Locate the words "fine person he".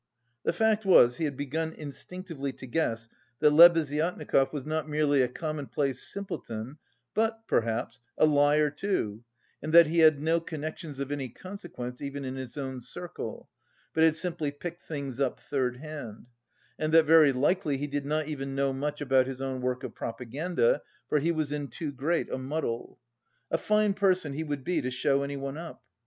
23.59-24.43